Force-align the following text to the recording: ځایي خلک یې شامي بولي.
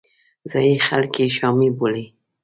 ځایي 0.51 0.75
خلک 0.87 1.13
یې 1.21 1.27
شامي 1.37 1.69
بولي. 1.77 2.05